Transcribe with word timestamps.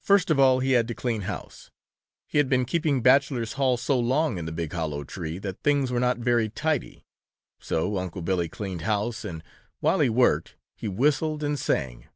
First 0.00 0.32
of 0.32 0.40
all 0.40 0.58
he 0.58 0.72
had 0.72 0.88
to 0.88 0.96
clean 0.96 1.20
house. 1.20 1.70
He 2.26 2.38
had 2.38 2.48
been 2.48 2.64
keeping 2.64 3.02
bachelor's 3.02 3.52
hall 3.52 3.76
so 3.76 3.96
long 3.96 4.36
in 4.36 4.44
the 4.44 4.50
big 4.50 4.72
hollow 4.72 5.04
tree 5.04 5.38
that 5.38 5.62
things 5.62 5.92
were 5.92 6.00
not 6.00 6.18
very 6.18 6.48
tidy. 6.48 7.06
So 7.60 7.96
Unc' 7.96 8.24
Billy 8.24 8.48
cleaned 8.48 8.82
house, 8.82 9.24
and 9.24 9.44
while 9.78 10.00
he 10.00 10.08
worked 10.08 10.56
he 10.74 10.88
whistled 10.88 11.44
and 11.44 11.56
sang. 11.56 12.08